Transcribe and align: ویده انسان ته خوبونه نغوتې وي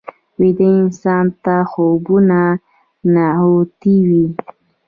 ویده 0.39 0.67
انسان 0.81 1.25
ته 1.43 1.55
خوبونه 1.71 2.39
نغوتې 3.13 3.95
وي 4.07 4.25